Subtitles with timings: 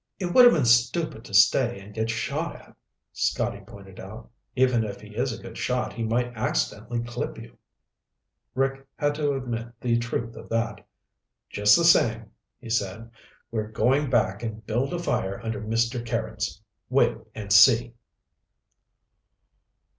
[0.17, 2.75] "It would have been stupid to stay and get shot at,"
[3.13, 4.31] Scotty pointed out.
[4.55, 7.55] "Even if he is a good shot, he might accidentally clip you."
[8.55, 10.87] Rick had to admit the truth of that.
[11.51, 13.11] "Just the same," he said,
[13.51, 16.63] "we're going back and build a fire under Mister Carrots.
[16.89, 17.93] Wait and see!"